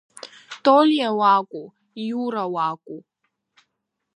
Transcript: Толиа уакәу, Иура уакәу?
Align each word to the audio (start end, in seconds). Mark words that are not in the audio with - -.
Толиа 0.63 1.09
уакәу, 1.19 1.65
Иура 2.09 2.43
уакәу? 2.53 2.99